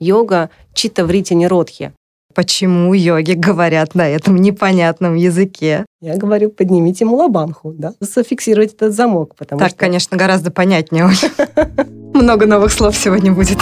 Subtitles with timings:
[0.00, 1.92] Йога чита врити ниродхи.
[2.34, 5.86] Почему йоги говорят на этом непонятном языке?
[6.00, 9.78] Я говорю, поднимите мулабанху, да, зафиксировать этот замок, потому так, что...
[9.78, 11.08] конечно, гораздо понятнее.
[12.14, 13.58] Много новых слов сегодня будет.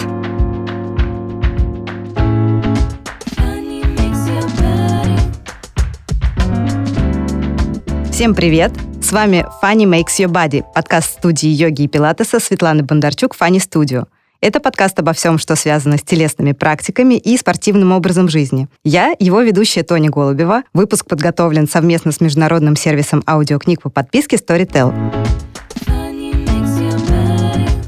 [8.12, 8.72] Всем привет!
[9.00, 14.06] С вами Funny Makes Your Body, подкаст студии йоги и пилатеса Светланы Бондарчук Funny Studio.
[14.40, 18.68] Это подкаст обо всем, что связано с телесными практиками и спортивным образом жизни.
[18.84, 20.62] Я, его ведущая Тоня Голубева.
[20.74, 24.92] Выпуск подготовлен совместно с международным сервисом аудиокниг по подписке Storytel.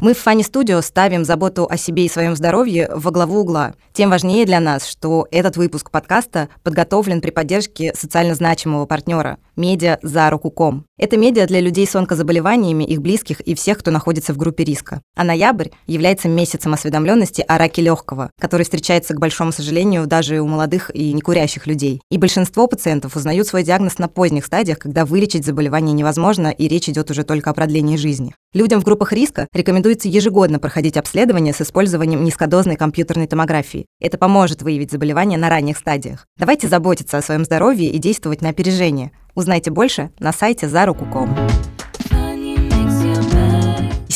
[0.01, 3.75] Мы в Фани Студио ставим заботу о себе и своем здоровье во главу угла.
[3.93, 9.99] Тем важнее для нас, что этот выпуск подкаста подготовлен при поддержке социально значимого партнера– медиа
[10.03, 10.85] «За руку.ком».
[10.99, 15.03] Это медиа для людей с онкозаболеваниями, их близких и всех, кто находится в группе риска.
[15.17, 20.47] А ноябрь является месяцем осведомленности о раке легкого, который встречается, к большому сожалению, даже у
[20.47, 22.01] молодых и некурящих людей.
[22.09, 26.89] И большинство пациентов узнают свой диагноз на поздних стадиях, когда вылечить заболевание невозможно, и речь
[26.89, 28.35] идет уже только о продлении жизни.
[28.55, 29.47] Людям в группах риска
[29.89, 33.87] рекомендуется ежегодно проходить обследование с использованием низкодозной компьютерной томографии.
[34.01, 36.27] Это поможет выявить заболевание на ранних стадиях.
[36.37, 39.13] Давайте заботиться о своем здоровье и действовать на опережение.
[39.35, 41.78] Узнайте больше на сайте zaruku.com.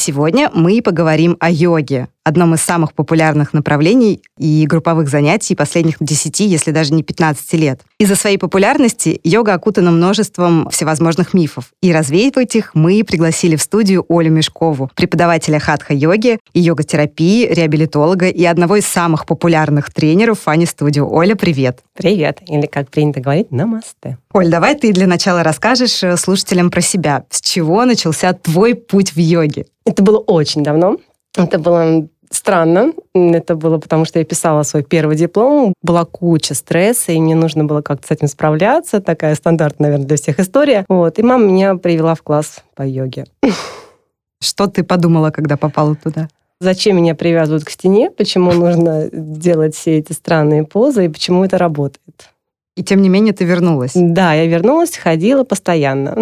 [0.05, 6.41] Сегодня мы поговорим о йоге, одном из самых популярных направлений и групповых занятий последних 10,
[6.41, 7.83] если даже не 15 лет.
[7.98, 11.67] Из-за своей популярности йога окутана множеством всевозможных мифов.
[11.83, 18.44] И развеивать их мы пригласили в студию Олю Мешкову, преподавателя хатха-йоги и йога-терапии, реабилитолога и
[18.44, 21.09] одного из самых популярных тренеров Фани Студио.
[21.09, 21.78] Оля, привет.
[21.97, 22.41] Привет.
[22.48, 24.19] Или, как принято говорить, намасте.
[24.33, 27.25] Оль, давай ты для начала расскажешь э, слушателям про себя.
[27.31, 29.66] С чего начался твой путь в йоге?
[29.84, 30.98] Это было очень давно.
[31.36, 32.92] Это было странно.
[33.14, 35.75] Это было потому, что я писала свой первый диплом.
[35.83, 39.00] Была куча стресса, и мне нужно было как-то с этим справляться.
[39.00, 40.84] Такая стандартная, наверное, для всех история.
[40.88, 41.19] Вот.
[41.19, 43.26] И мама меня привела в класс по йоге.
[44.41, 46.28] Что ты подумала, когда попала туда?
[46.60, 48.10] Зачем меня привязывают к стене?
[48.10, 51.06] Почему нужно делать все эти странные позы?
[51.06, 52.31] И почему это работает?
[52.75, 53.93] И тем не менее ты вернулась.
[53.94, 56.16] Да, я вернулась, ходила постоянно.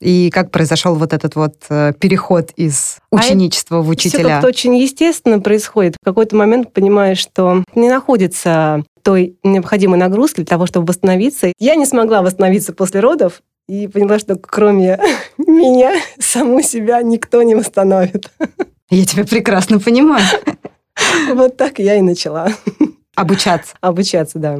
[0.00, 4.20] И как произошел вот этот вот э, переход из а ученичества а в учителя?
[4.20, 5.96] Все как-то очень естественно происходит.
[6.00, 11.52] В какой-то момент понимаешь, что не находится той необходимой нагрузки для того, чтобы восстановиться.
[11.58, 15.00] Я не смогла восстановиться после родов, и поняла, что кроме
[15.38, 18.30] меня, саму себя никто не восстановит.
[18.90, 20.24] Я тебя прекрасно понимаю.
[21.32, 22.48] Вот так я и начала.
[23.16, 23.74] Обучаться.
[23.80, 24.58] Обучаться, да.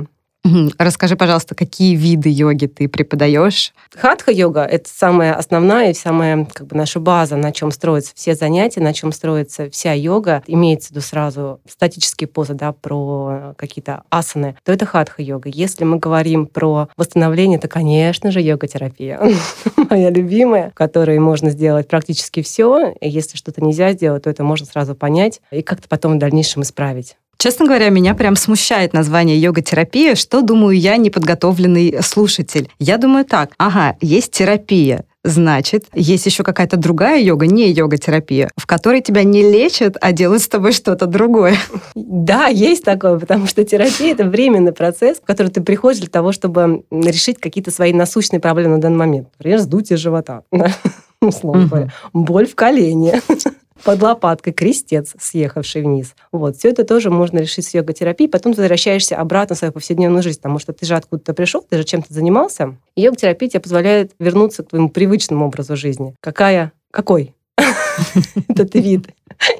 [0.78, 3.72] Расскажи, пожалуйста, какие виды йоги ты преподаешь?
[3.94, 8.80] Хатха-йога— это самая основная и самая как бы, наша база, на чем строятся все занятия,
[8.80, 10.42] на чем строится вся йога.
[10.46, 15.48] Имеется в виду сразу статические позы, да, про какие-то асаны, то это хатха-йога.
[15.48, 19.20] Если мы говорим про восстановление, то, конечно же, йога-терапия.
[19.90, 22.94] Моя любимая, в которой можно сделать практически все.
[23.00, 27.16] Если что-то нельзя сделать, то это можно сразу понять и как-то потом в дальнейшем исправить.
[27.38, 32.70] Честно говоря, меня прям смущает название йога-терапия, что, думаю, я неподготовленный слушатель.
[32.78, 38.64] Я думаю так, ага, есть терапия, Значит, есть еще какая-то другая йога, не йога-терапия, в
[38.64, 41.56] которой тебя не лечат, а делают с тобой что-то другое.
[41.96, 46.30] Да, есть такое, потому что терапия— это временный процесс, в который ты приходишь для того,
[46.30, 49.28] чтобы решить какие-то свои насущные проблемы на данный момент.
[49.36, 50.42] Например, сдутие живота,
[51.20, 53.20] условно говоря, боль в колене,
[53.84, 56.14] под лопаткой крестец, съехавший вниз.
[56.32, 56.56] Вот.
[56.56, 58.30] Все это тоже можно решить с йога-терапией.
[58.30, 61.78] Потом ты возвращаешься обратно в свою повседневную жизнь, потому что ты же откуда-то пришел, ты
[61.78, 62.76] же чем-то занимался.
[62.96, 66.14] Йога-терапия тебе позволяет вернуться к твоему привычному образу жизни.
[66.20, 66.72] Какая?
[66.90, 67.34] Какой?
[68.48, 69.08] Этот вид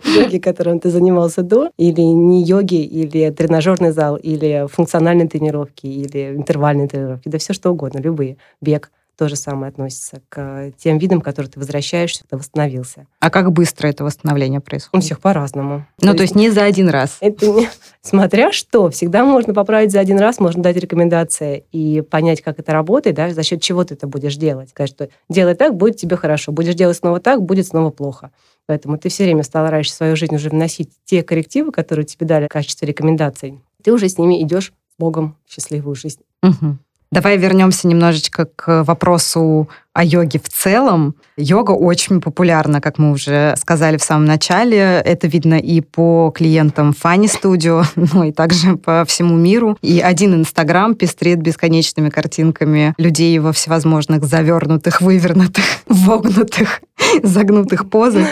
[0.04, 6.34] йоги, которым ты занимался до, или не йоги, или тренажерный зал, или функциональные тренировки, или
[6.36, 8.36] интервальные тренировки, да все что угодно, любые.
[8.60, 13.06] Бег, то же самое относится к тем видам, которые ты возвращаешься, ты восстановился.
[13.20, 15.02] А как быстро это восстановление происходит?
[15.02, 15.86] У всех по-разному.
[16.00, 17.16] Ну, то, то есть не за один раз?
[17.20, 17.68] Это не...
[18.02, 18.90] Смотря что.
[18.90, 23.30] Всегда можно поправить за один раз, можно дать рекомендации и понять, как это работает, да,
[23.30, 24.70] за счет чего ты это будешь делать.
[24.70, 26.52] Сказать, что делай так, будет тебе хорошо.
[26.52, 28.30] Будешь делать снова так, будет снова плохо.
[28.66, 32.46] Поэтому ты все время стараешься в свою жизнь уже вносить те коррективы, которые тебе дали
[32.46, 33.60] в качестве рекомендаций.
[33.82, 36.20] Ты уже с ними идешь с Богом в счастливую жизнь.
[36.42, 36.78] Угу.
[37.12, 41.14] Давай вернемся немножечко к вопросу о йоге в целом.
[41.36, 44.78] Йога очень популярна, как мы уже сказали в самом начале.
[45.04, 49.78] Это видно и по клиентам Funny Studio, ну и также по всему миру.
[49.82, 56.82] И один Инстаграм пестрит бесконечными картинками людей во всевозможных завернутых, вывернутых, вогнутых,
[57.22, 58.26] загнутых позах.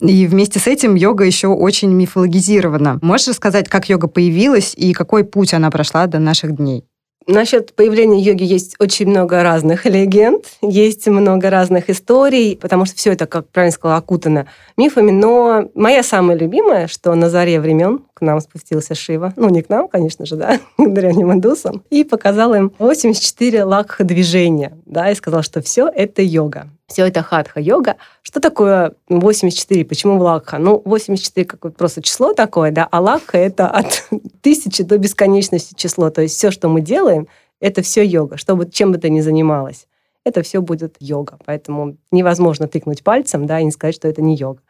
[0.00, 2.98] И вместе с этим йога еще очень мифологизирована.
[3.00, 6.84] Можешь рассказать, как йога появилась и какой путь она прошла до наших дней?
[7.28, 13.12] Насчет появления йоги есть очень много разных легенд, есть много разных историй, потому что все
[13.12, 14.46] это, как правильно сказала, окутано
[14.76, 15.10] мифами.
[15.10, 19.68] Но моя самая любимая, что на заре времен к нам спустился Шива, ну не к
[19.68, 25.14] нам, конечно же, да, к древним индусам, и показал им 84 лакха движения, да, и
[25.14, 26.70] сказал, что все это йога.
[26.86, 27.96] Все это хатха-йога.
[28.22, 29.84] Что такое 84?
[29.84, 30.58] Почему лакха?
[30.58, 34.08] Ну, 84 как просто число такое, да, а лакха это от
[34.40, 36.08] тысячи до бесконечности число.
[36.10, 37.26] То есть все, что мы делаем,
[37.60, 39.88] это все йога, чтобы чем бы ты ни занималась.
[40.24, 41.38] Это все будет йога.
[41.44, 44.60] Поэтому невозможно тыкнуть пальцем, да, и не сказать, что это не йога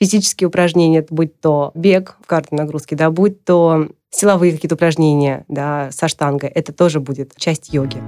[0.00, 5.90] физические упражнения, будь то бег в карте нагрузки, да, будь то силовые какие-то упражнения да,
[5.92, 8.02] со штангой, это тоже будет часть йоги.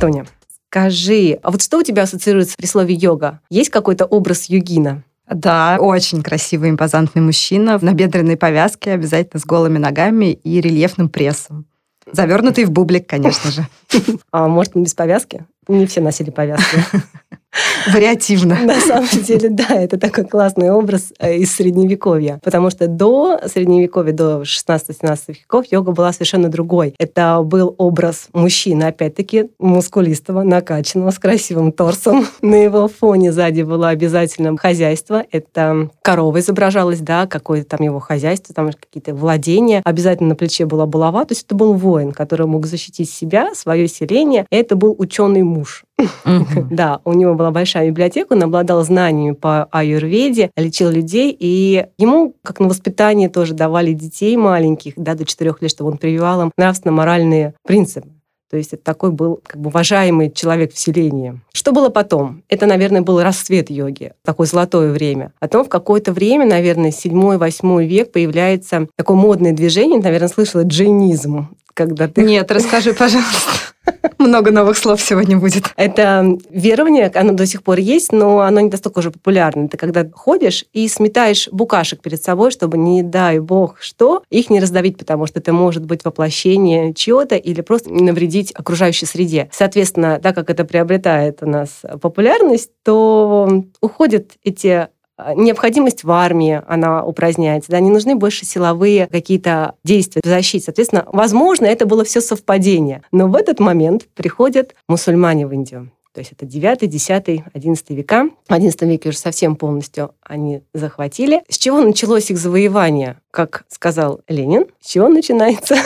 [0.00, 0.26] Тоня,
[0.68, 3.40] скажи, а вот что у тебя ассоциируется при слове йога?
[3.50, 5.02] Есть какой-то образ йогина?
[5.28, 11.66] Да, очень красивый импозантный мужчина в набедренной повязке, обязательно с голыми ногами и рельефным прессом.
[12.12, 13.66] Завернутый в бублик, конечно же.
[14.30, 15.44] А может, он без повязки?
[15.66, 16.78] Не все носили повязки.
[17.92, 18.58] Вариативно.
[18.64, 24.12] На самом деле, да, это такой классный образ э, из Средневековья, потому что до Средневековья,
[24.12, 26.94] до 16-17 веков йога была совершенно другой.
[26.98, 32.26] Это был образ мужчины, опять-таки, мускулистого, накачанного, с красивым торсом.
[32.42, 35.24] На его фоне сзади было обязательно хозяйство.
[35.30, 39.82] Это корова изображалась, да, какое-то там его хозяйство, там какие-то владения.
[39.84, 43.88] Обязательно на плече была булава, то есть это был воин, который мог защитить себя, свое
[43.88, 44.46] селение.
[44.50, 45.85] Это был ученый муж.
[46.70, 52.34] Да, у него была большая библиотека, он обладал знаниями по аюрведе, лечил людей, и ему,
[52.42, 56.52] как на воспитание, тоже давали детей маленьких, да, до четырех лет, чтобы он прививал им
[56.56, 58.08] нравственно-моральные принципы.
[58.48, 61.40] То есть это такой был как бы уважаемый человек в селении.
[61.52, 62.44] Что было потом?
[62.48, 65.32] Это, наверное, был расцвет йоги, такое золотое время.
[65.40, 71.48] Потом в какое-то время, наверное, 7-8 век появляется такое модное движение, наверное, слышала джейнизм.
[71.74, 72.22] Когда ты...
[72.22, 73.74] Нет, расскажи, пожалуйста.
[74.18, 75.72] Много новых слов сегодня будет.
[75.76, 79.66] Это верование, оно до сих пор есть, но оно не настолько уже популярно.
[79.66, 84.60] Это когда ходишь и сметаешь букашек перед собой, чтобы, не дай бог что, их не
[84.60, 89.50] раздавить, потому что это может быть воплощение чего-то или просто навредить окружающей среде.
[89.52, 94.88] Соответственно, так как это приобретает у нас популярность, то уходят эти
[95.34, 100.64] необходимость в армии, она упраздняется, да, не нужны больше силовые какие-то действия в защите.
[100.64, 103.02] Соответственно, возможно, это было все совпадение.
[103.12, 105.90] Но в этот момент приходят мусульмане в Индию.
[106.12, 108.30] То есть это 9, 10, 11 века.
[108.48, 111.42] В 11 веке уже совсем полностью они захватили.
[111.48, 113.20] С чего началось их завоевание?
[113.30, 115.76] Как сказал Ленин, с чего начинается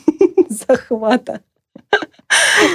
[0.48, 1.40] захвата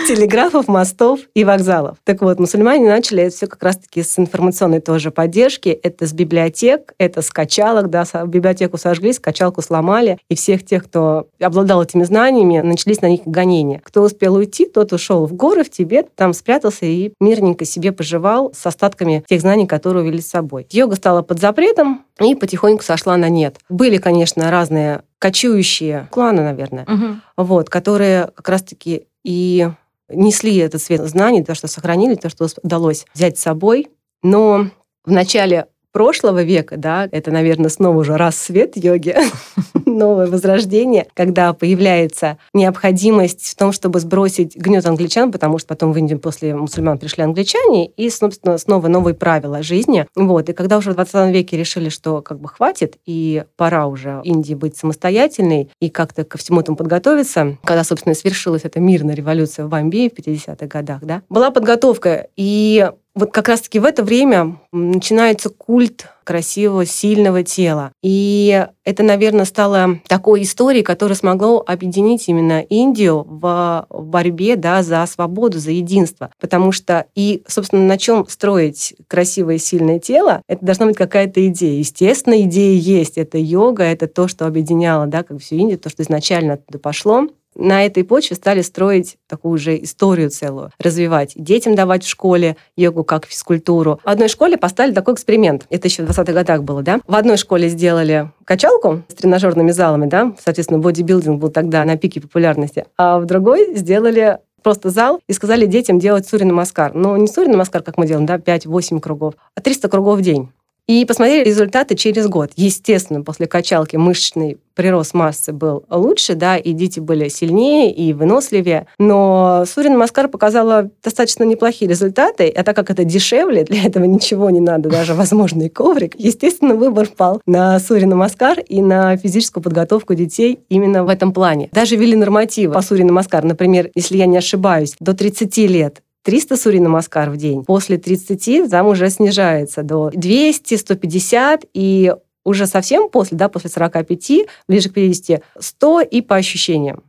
[0.07, 1.97] телеграфов, мостов и вокзалов.
[2.03, 5.69] Так вот, мусульмане начали это все как раз-таки с информационной тоже поддержки.
[5.69, 11.27] Это с библиотек, это с качалок, да, библиотеку сожгли, скачалку сломали, и всех тех, кто
[11.39, 13.81] обладал этими знаниями, начались на них гонения.
[13.83, 18.53] Кто успел уйти, тот ушел в горы, в Тибет, там спрятался и мирненько себе поживал
[18.53, 20.67] с остатками тех знаний, которые увели с собой.
[20.71, 23.57] Йога стала под запретом и потихоньку сошла на нет.
[23.69, 27.15] Были, конечно, разные кочующие кланы, наверное, угу.
[27.37, 29.69] вот, которые как раз-таки и
[30.09, 33.89] несли этот свет знаний, то, что сохранили, то, что удалось взять с собой.
[34.23, 34.67] Но
[35.05, 39.15] в начале прошлого века, да, это, наверное, снова уже рассвет йоги,
[39.85, 45.97] новое возрождение, когда появляется необходимость в том, чтобы сбросить гнет англичан, потому что потом в
[45.97, 50.05] Индию после мусульман пришли англичане, и, собственно, снова новые правила жизни.
[50.15, 50.49] Вот.
[50.49, 54.53] И когда уже в 20 веке решили, что как бы хватит, и пора уже Индии
[54.53, 59.69] быть самостоятельной, и как-то ко всему этому подготовиться, когда, собственно, свершилась эта мирная революция в
[59.69, 65.49] Бомбее в 50-х годах, да, была подготовка, и вот как раз-таки в это время начинается
[65.49, 67.91] культ красивого, сильного тела.
[68.01, 75.05] И это, наверное, стало такой историей, которая смогла объединить именно Индию в борьбе да, за
[75.07, 76.31] свободу, за единство.
[76.39, 81.79] Потому что и, собственно, на чем строить красивое, сильное тело, это должна быть какая-то идея.
[81.79, 83.17] Естественно, идея есть.
[83.17, 87.27] Это йога, это то, что объединяло да, как всю Индию, то, что изначально оттуда пошло.
[87.55, 91.33] На этой почве стали строить такую же историю целую, развивать.
[91.35, 93.99] Детям давать в школе йогу как физкультуру.
[94.03, 95.65] В одной школе поставили такой эксперимент.
[95.69, 96.99] Это еще в 20-х годах было, да?
[97.07, 100.33] В одной школе сделали качалку с тренажерными залами, да?
[100.43, 102.85] Соответственно, бодибилдинг был тогда на пике популярности.
[102.97, 106.93] А в другой сделали просто зал и сказали детям делать Сурья Намаскар.
[106.93, 110.49] Но не Сурья Намаскар, как мы делаем, да, 5-8 кругов, а 300 кругов в день.
[110.91, 112.51] И посмотрели результаты через год.
[112.57, 118.87] Естественно, после качалки мышечный прирост массы был лучше, да, и дети были сильнее и выносливее.
[118.99, 124.49] Но Сурин Маскар показала достаточно неплохие результаты, а так как это дешевле, для этого ничего
[124.49, 130.13] не надо, даже возможный коврик, естественно, выбор пал на Сурина Маскар и на физическую подготовку
[130.13, 131.69] детей именно в этом плане.
[131.71, 133.45] Даже ввели нормативы по Сурина Маскар.
[133.45, 137.63] Например, если я не ошибаюсь, до 30 лет 300 сурина маскар в день.
[137.63, 142.13] После 30 там уже снижается до 200, 150 и
[142.43, 147.03] уже совсем после, да, после 45, ближе к 50, 100 и по ощущениям.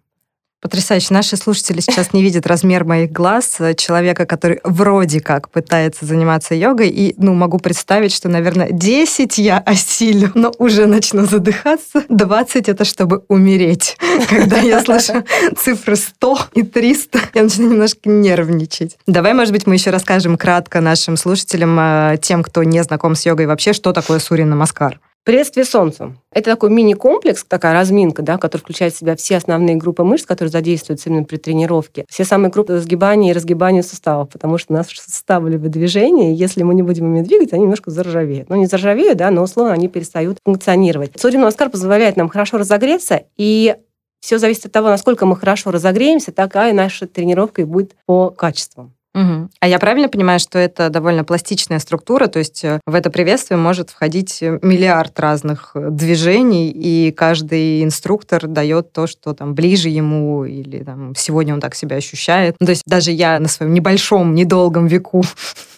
[0.62, 1.12] Потрясающе.
[1.12, 6.88] Наши слушатели сейчас не видят размер моих глаз человека, который вроде как пытается заниматься йогой.
[6.88, 12.04] И, ну, могу представить, что, наверное, 10 я осилю, но уже начну задыхаться.
[12.08, 13.96] 20 это чтобы умереть.
[14.30, 15.24] Когда я слышу
[15.58, 18.96] цифры 100 и 300, я начинаю немножко нервничать.
[19.08, 23.26] Давай, может быть, мы еще расскажем кратко нашим слушателям, э, тем, кто не знаком с
[23.26, 25.00] йогой вообще, что такое Сурья Намаскар.
[25.24, 26.16] Приветствие солнцу.
[26.32, 30.50] Это такой мини-комплекс, такая разминка, да, который включает в себя все основные группы мышц, которые
[30.50, 32.04] задействуются именно при тренировке.
[32.08, 36.64] Все самые крупные сгибания и разгибания суставов, потому что наши суставы любят движение, и если
[36.64, 38.48] мы не будем ими двигать, они немножко заржавеют.
[38.48, 41.12] Ну, не заржавеют, да, но условно они перестают функционировать.
[41.16, 43.76] Сурья Маскар позволяет нам хорошо разогреться, и
[44.18, 48.92] все зависит от того, насколько мы хорошо разогреемся, такая наша тренировка и будет по качествам.
[49.14, 49.50] Угу.
[49.60, 53.58] А я правильно понимаю, что это довольно пластичная структура, то есть э, в это приветствие
[53.58, 60.46] может входить миллиард разных э, движений, и каждый инструктор дает то, что там ближе ему,
[60.46, 62.56] или там, сегодня он так себя ощущает.
[62.58, 65.22] Ну, то есть даже я на своем небольшом, недолгом веку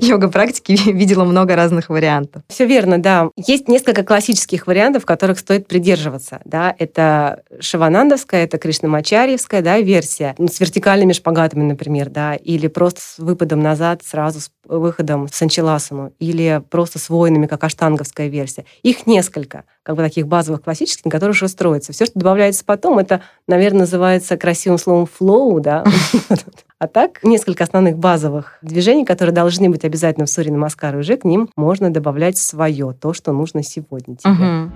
[0.00, 2.42] йога-практики видела много разных вариантов.
[2.48, 3.30] Все верно, да.
[3.36, 6.40] Есть несколько классических вариантов, которых стоит придерживаться.
[6.44, 6.74] Да?
[6.78, 13.18] Это шиванандовская, это кришнамачарьевская да, версия, ну, с вертикальными шпагатами, например, да, или просто с
[13.18, 18.64] выпадом назад, сразу с выходом в санчеласану, или просто с воинами, как аштанговская версия.
[18.82, 21.92] Их несколько, как бы таких базовых классических, на которых уже строится.
[21.92, 25.84] Все, что добавляется потом, это, наверное, называется красивым словом flow, да,
[26.80, 31.24] А так, несколько основных базовых движений, которые должны быть обязательно в Сури Намаскар, уже к
[31.24, 34.30] ним можно добавлять свое, то, что нужно сегодня тебе.
[34.30, 34.72] Угу.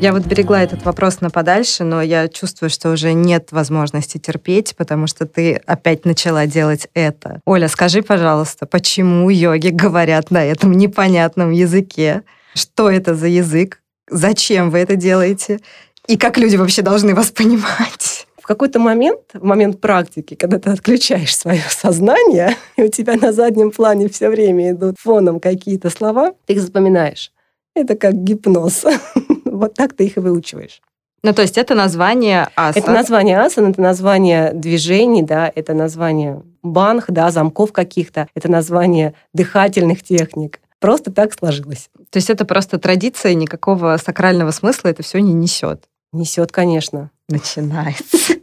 [0.00, 4.74] Я вот берегла этот вопрос на подальше, но я чувствую, что уже нет возможности терпеть,
[4.76, 7.40] потому что ты опять начала делать это.
[7.46, 12.22] Оля, скажи, пожалуйста, почему йоги говорят на этом непонятном языке?
[12.54, 13.80] Что это за язык?
[14.10, 15.60] Зачем вы это делаете?
[16.08, 18.23] И как люди вообще должны вас понимать?
[18.44, 23.32] В какой-то момент, в момент практики, когда ты отключаешь свое сознание, и у тебя на
[23.32, 27.32] заднем плане все время идут фоном какие-то слова, ты их запоминаешь.
[27.74, 28.84] Это как гипноз.
[29.46, 30.82] Вот так ты их и выучиваешь.
[31.22, 32.82] Ну, то есть это название асан?
[32.82, 39.14] Это название асан, это название движений, да, это название банх, да, замков каких-то, это название
[39.32, 40.60] дыхательных техник.
[40.80, 41.88] Просто так сложилось.
[42.10, 45.84] То есть это просто традиция, никакого сакрального смысла это все не несет?
[46.14, 47.10] Несет, конечно.
[47.28, 48.34] Начинается.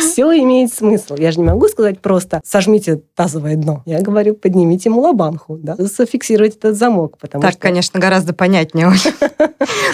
[0.00, 1.14] Все имеет смысл.
[1.16, 3.82] Я же не могу сказать просто «сожмите тазовое дно».
[3.86, 7.18] Я говорю «поднимите мулабанху», да, зафиксируйте этот замок.
[7.18, 7.60] Потому так, что...
[7.60, 9.12] конечно, гораздо понятнее уже.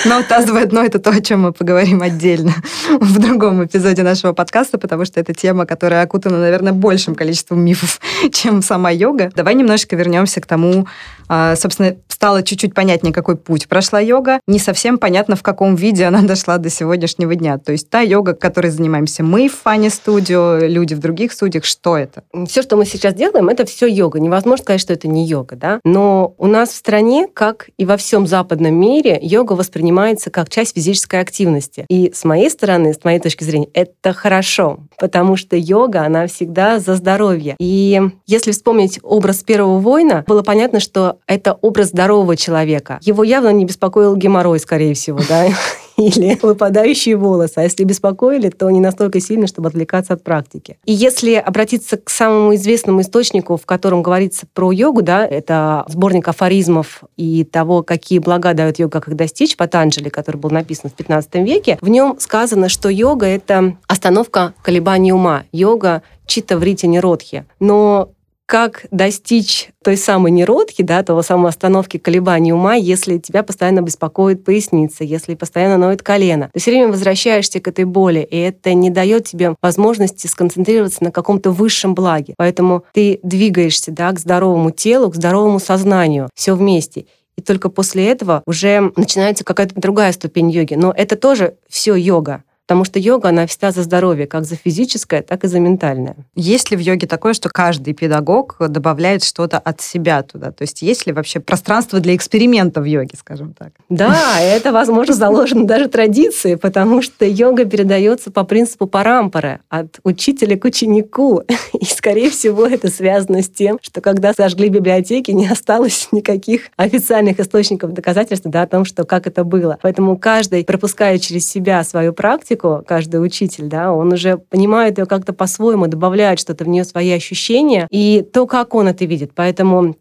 [0.04, 2.54] Но тазовое дно– это то, о чем мы поговорим отдельно
[3.00, 8.00] в другом эпизоде нашего подкаста, потому что это тема, которая окутана, наверное, большим количеством мифов,
[8.32, 9.30] чем сама йога.
[9.34, 10.86] Давай немножечко вернемся к тому,
[11.28, 14.40] а, собственно, стало чуть-чуть понятнее, какой путь прошла йога.
[14.46, 17.58] Не совсем понятно, в каком виде она дошла до сегодняшнего дня.
[17.58, 21.98] То есть та йога, которой занимаемся мы в Фане Студио, люди в других студиях, что
[21.98, 22.22] это?
[22.46, 24.20] Все, что мы сейчас делаем, это все йога.
[24.20, 25.80] Невозможно сказать, что это не йога, да?
[25.84, 30.74] Но у нас в стране, как и во всем западном мире, йога воспринимается как часть
[30.74, 31.84] физической активности.
[31.88, 36.78] И с моей стороны, с моей точки зрения, это хорошо, потому что йога, она всегда
[36.78, 37.56] за здоровье.
[37.58, 42.98] И если вспомнить образ первого воина, было понятно, что это образ здорового человека.
[43.02, 45.46] Его явно не беспокоил геморрой, скорее всего, да,
[45.96, 47.54] или выпадающие волосы.
[47.56, 50.76] А если беспокоили, то не настолько сильно, чтобы отвлекаться от практики.
[50.84, 56.28] И если обратиться к самому известному источнику, в котором говорится про йогу, да, это сборник
[56.28, 60.94] афоризмов и того, какие блага дает йога, как их достичь, Патанджали, который был написан в
[60.94, 65.44] 15 веке, в нем сказано, что йога— это остановка колебаний ума.
[65.52, 67.44] Йога чита в рите неродхи.
[67.60, 68.10] Но
[68.46, 74.44] как достичь той самой неродки, да, того самого остановки колебаний ума, если тебя постоянно беспокоит
[74.44, 76.50] поясница, если постоянно ноет колено.
[76.52, 81.10] Ты все время возвращаешься к этой боли, и это не дает тебе возможности сконцентрироваться на
[81.10, 82.34] каком-то высшем благе.
[82.36, 87.06] Поэтому ты двигаешься да, к здоровому телу, к здоровому сознанию, все вместе.
[87.36, 90.74] И только после этого уже начинается какая-то другая ступень йоги.
[90.74, 92.44] Но это тоже все йога.
[92.66, 96.16] Потому что йога, она всегда за здоровье, как за физическое, так и за ментальное.
[96.34, 100.50] Есть ли в йоге такое, что каждый педагог добавляет что-то от себя туда?
[100.50, 103.72] То есть есть ли вообще пространство для эксперимента в йоге, скажем так?
[103.90, 110.56] Да, это, возможно, заложено даже традиции, потому что йога передается по принципу парампоры от учителя
[110.56, 111.42] к ученику.
[111.78, 117.40] И, скорее всего, это связано с тем, что когда сожгли библиотеки, не осталось никаких официальных
[117.40, 119.78] источников доказательств да, о том, что как это было.
[119.82, 125.06] Поэтому каждый, пропуская через себя свою практику, практику, каждый учитель, да, он уже понимает ее
[125.06, 129.32] как-то по-своему, добавляет что-то в нее, свои ощущения, и то, как он это видит.
[129.34, 129.96] Поэтому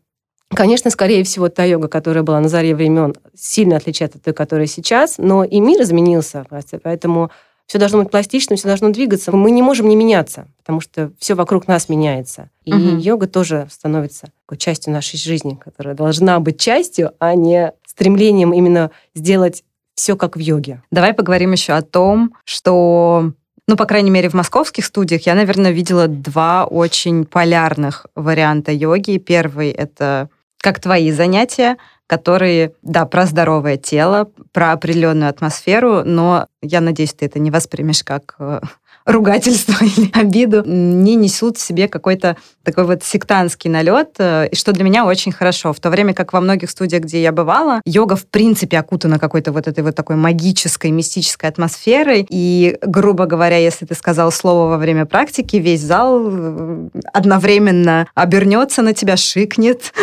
[0.56, 4.68] Конечно, скорее всего, та йога, которая была на заре времен, сильно отличается от той, которая
[4.68, 6.46] сейчас, но и мир изменился,
[6.84, 7.32] поэтому
[7.66, 9.36] все должно быть пластичным, все должно двигаться.
[9.36, 12.52] Мы не можем не меняться, потому что все вокруг нас меняется.
[12.66, 12.98] И угу.
[12.98, 18.92] йога тоже становится такой частью нашей жизни, которая должна быть частью, а не стремлением именно
[19.16, 19.64] сделать
[19.96, 20.82] все как в йоге.
[20.92, 23.34] Давай поговорим еще о том, что
[23.68, 29.18] ну, по крайней мере, в московских студиях я, наверное, видела два очень полярных варианта йоги.
[29.20, 30.30] Первый— это
[30.62, 37.26] как твои занятия, которые, да, про здоровое тело, про определенную атмосферу, но я надеюсь, ты
[37.26, 38.62] это не воспримешь как э,
[39.06, 44.72] ругательство или обиду, не несут в себе какой-то такой вот сектантский налет, э, и что
[44.72, 45.74] для меня очень хорошо.
[45.74, 49.52] В то время как во многих студиях, где я бывала, йога в принципе окутана какой-то
[49.52, 54.78] вот этой вот такой магической, мистической атмосферой, и, грубо говоря, если ты сказал слово во
[54.78, 59.94] время практики, весь зал э, одновременно обернется на тебя, шикнет,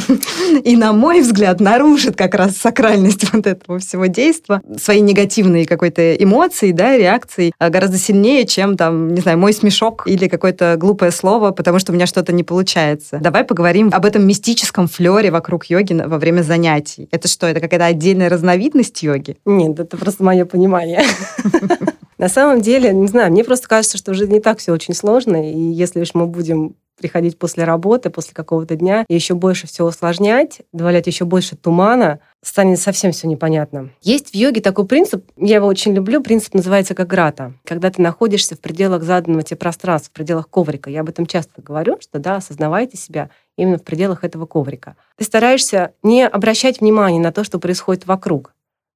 [0.64, 6.14] и, на мой взгляд, нарушит как раз сакральность вот этого всего действия, свои негативные какой-то
[6.14, 11.10] эмоции, да, реакции э, гораздо сильнее, чем там, не знаю, мой смешок или какое-то глупое
[11.10, 13.18] слово, потому что у меня что-то не получается.
[13.20, 17.08] Давай поговорим об этом мистическом флере вокруг йоги во время занятий.
[17.10, 19.36] Это что, это какая-то отдельная разновидность йоги?
[19.44, 21.02] Нет, это просто мое понимание.
[22.18, 25.50] На самом деле, не знаю, мне просто кажется, что уже не так все очень сложно,
[25.50, 29.84] и если уж мы будем приходить после работы, после какого-то дня, и еще больше все
[29.84, 33.90] усложнять, добавлять еще больше тумана, станет совсем все непонятно.
[34.02, 37.54] Есть в йоге такой принцип, я его очень люблю, принцип называется как грата.
[37.64, 40.90] Когда ты находишься в пределах заданного тебе пространства, в пределах коврика.
[40.90, 44.96] Я об этом часто говорю, что да, осознавайте себя именно в пределах этого коврика.
[45.16, 48.54] Ты стараешься не обращать внимания на то, что происходит вокруг.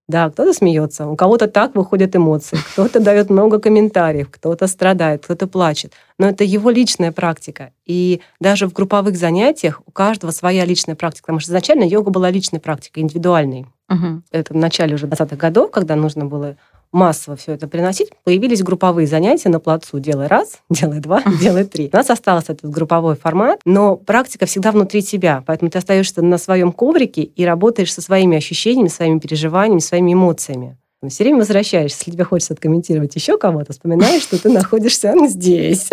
[0.09, 5.47] Да, кто-то смеется, у кого-то так выходят эмоции, кто-то дает много комментариев, кто-то страдает, кто-то
[5.47, 5.93] плачет.
[6.19, 7.73] Но это его личная практика.
[7.85, 11.27] И даже в групповых занятиях у каждого своя личная практика.
[11.27, 13.67] Потому что изначально йога была личной практикой, индивидуальной.
[13.91, 14.23] Угу.
[14.31, 16.57] Это в начале уже 20-х годов, когда нужно было
[16.93, 19.99] массово все это приносить, появились групповые занятия на плацу.
[19.99, 21.91] Делай раз, делай два, делай три.
[21.93, 25.43] У нас остался этот групповой формат, но практика всегда внутри тебя.
[25.47, 30.77] Поэтому ты остаешься на своем коврике и работаешь со своими ощущениями, своими переживаниями, своими эмоциями.
[31.07, 35.89] Все время возвращаешься, если тебе хочется откомментировать еще кого-то, вспоминаешь, что ты находишься здесь.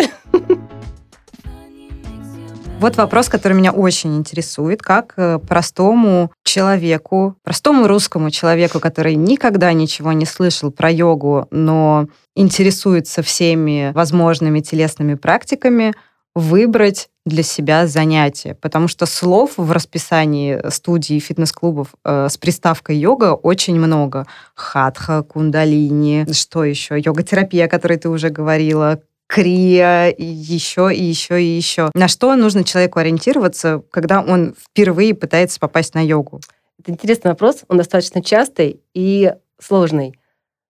[2.78, 4.82] Вот вопрос, который меня очень интересует.
[4.82, 12.06] Как э, простому человеку, простому русскому человеку, который никогда ничего не слышал про йогу, но
[12.34, 15.94] интересуется всеми возможными телесными практиками,
[16.34, 23.32] выбрать для себя занятие, потому что слов в расписании студий фитнес-клубов э, с приставкой йога
[23.32, 24.26] очень много.
[24.54, 27.00] Хатха, кундалини, что еще?
[27.00, 31.90] Йога-терапия, о которой ты уже говорила, крия, и еще, и еще, и еще.
[31.94, 36.40] На что нужно человеку ориентироваться, когда он впервые пытается попасть на йогу?
[36.78, 40.18] Это интересный вопрос, он достаточно частый и сложный.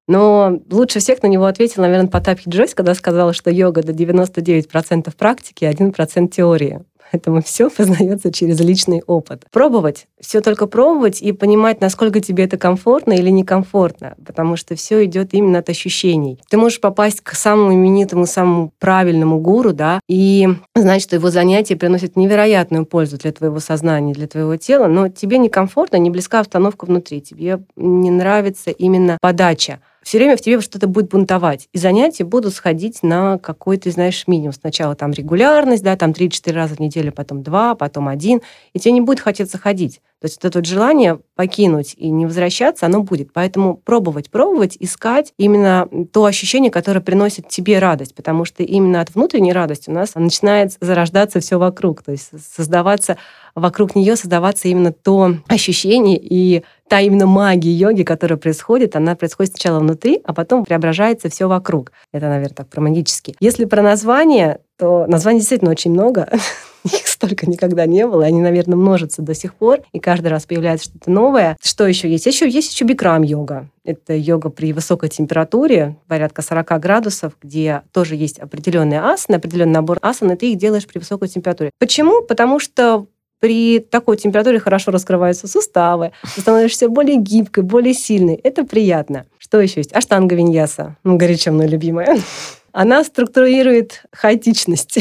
[0.09, 5.14] Но лучше всех на него ответил, наверное, Потапхи Джойс, когда сказал, что йога до 99%
[5.16, 6.81] практики, 1% теории.
[7.11, 9.45] Поэтому все познается через личный опыт.
[9.51, 15.05] Пробовать, все только пробовать и понимать, насколько тебе это комфортно или некомфортно, потому что все
[15.05, 16.40] идет именно от ощущений.
[16.49, 21.77] Ты можешь попасть к самому именитому, самому правильному гуру, да, и знать, что его занятия
[21.77, 26.85] приносят невероятную пользу для твоего сознания, для твоего тела, но тебе некомфортно, не близка обстановка
[26.87, 31.69] внутри, тебе не нравится именно подача все время в тебе что-то будет бунтовать.
[31.73, 34.53] И занятия будут сходить на какой-то, знаешь, минимум.
[34.53, 38.40] Сначала там регулярность, да, там 3-4 раза в неделю, потом 2, потом 1.
[38.73, 40.01] И тебе не будет хотеться ходить.
[40.21, 43.33] То есть это вот желание покинуть и не возвращаться, оно будет.
[43.33, 49.15] Поэтому пробовать, пробовать, искать именно то ощущение, которое приносит тебе радость, потому что именно от
[49.15, 53.19] внутренней радости у нас начинает зарождаться все вокруг, то есть создаваться
[53.55, 59.53] вокруг нее, создаваться именно то ощущение и та именно магия йоги, которая происходит, она происходит
[59.53, 61.93] сначала внутри, а потом преображается все вокруг.
[62.13, 63.35] Это, наверное, так про магически.
[63.41, 66.29] Если про название, то названий действительно очень много.
[66.87, 68.25] Их столько никогда не было.
[68.25, 69.81] Они, наверное, множатся до сих пор.
[69.92, 71.57] И каждый раз появляется что-то новое.
[71.62, 72.27] Что еще есть?
[72.27, 73.68] Еще есть еще бикрам-йога.
[73.85, 79.99] Это йога при высокой температуре, порядка 40 градусов, где тоже есть определенные асаны, определенный набор
[80.03, 81.70] асан, и ты их делаешь при высокой температуре.
[81.79, 82.22] Почему?
[82.22, 83.07] Потому что
[83.38, 88.35] при такой температуре хорошо раскрываются суставы, ты становишься более гибкой, более сильной.
[88.35, 89.27] Это приятно.
[89.38, 89.92] Что еще есть?
[89.92, 92.18] Аштанга виньяса, ну, горячо мной любимая.
[92.72, 94.99] Она структурирует хаотичность,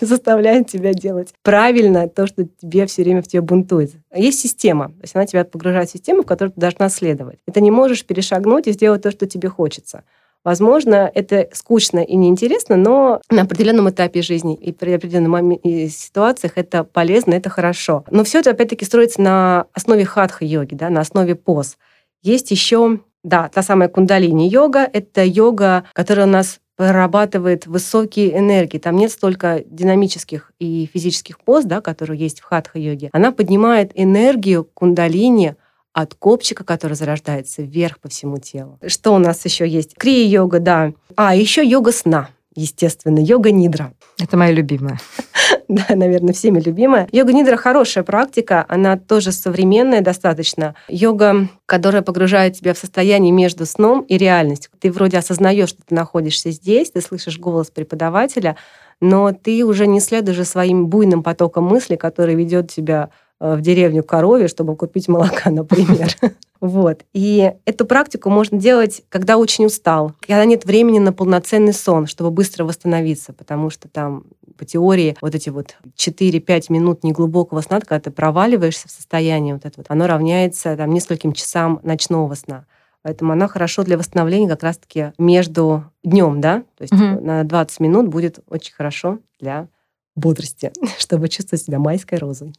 [0.06, 3.92] заставляет тебя делать правильно то, что тебе все время в тебе бунтует.
[4.14, 7.38] Есть система, то есть она тебя погружает в систему, в которую ты должна следовать.
[7.46, 10.04] И ты не можешь перешагнуть и сделать то, что тебе хочется.
[10.42, 15.60] Возможно, это скучно и неинтересно, но на определенном этапе жизни и при определенных
[15.92, 18.04] ситуациях это полезно, это хорошо.
[18.10, 21.76] Но все это, опять-таки, строится на основе хатха-йоги, да, на основе поз.
[22.22, 24.88] Есть еще, да, та самая кундалини-йога.
[24.90, 28.78] Это йога, которая у нас прорабатывает высокие энергии.
[28.78, 33.10] Там нет столько динамических и физических поз, да, которые есть в хатха-йоге.
[33.12, 35.56] Она поднимает энергию кундалини
[35.92, 38.78] от копчика, который зарождается вверх по всему телу.
[38.86, 39.94] Что у нас еще есть?
[39.94, 40.94] Крия-йога, да.
[41.16, 43.92] А, еще йога сна естественно, йога нидра.
[44.18, 44.98] Это моя любимая.
[45.68, 47.08] да, наверное, всеми любимая.
[47.12, 50.74] Йога нидра хорошая практика, она тоже современная достаточно.
[50.88, 54.70] Йога, которая погружает тебя в состояние между сном и реальностью.
[54.78, 58.56] Ты вроде осознаешь, что ты находишься здесь, ты слышишь голос преподавателя,
[59.00, 63.62] но ты уже не следуешь за своим буйным потоком мысли, который ведет тебя Э, в
[63.62, 66.14] деревню корове, чтобы купить молока, например.
[66.60, 67.04] Вот.
[67.14, 72.30] И эту практику можно делать, когда очень устал, когда нет времени на полноценный сон, чтобы
[72.30, 74.24] быстро восстановиться, потому что там
[74.58, 79.64] по теории вот эти вот 4-5 минут неглубокого сна, когда ты проваливаешься в состояние вот
[79.64, 82.66] это вот, оно равняется там нескольким часам ночного сна.
[83.02, 87.24] Поэтому она хорошо для восстановления как раз-таки между днем, да, то есть угу.
[87.24, 89.68] на 20 минут будет очень хорошо для
[90.14, 92.52] бодрости, чтобы чувствовать себя майской розой.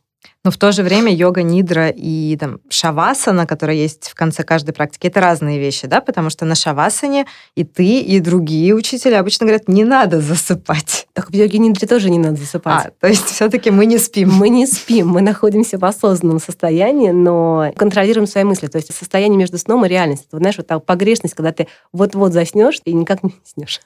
[0.44, 4.74] Но в то же время йога нидра и там, шавасана, которая есть в конце каждой
[4.74, 9.46] практики, это разные вещи, да, потому что на шавасане и ты, и другие учителя обычно
[9.46, 11.08] говорят, не надо засыпать.
[11.14, 12.88] Так в йоге нидре тоже не надо засыпать.
[12.88, 14.32] А, то есть все-таки мы не спим.
[14.32, 18.68] Мы не спим, мы находимся в осознанном состоянии, но контролируем свои мысли.
[18.68, 20.30] То есть состояние между сном и реальностью.
[20.32, 23.82] Вот, знаешь, вот та погрешность, когда ты вот-вот заснешь и никак не снешь.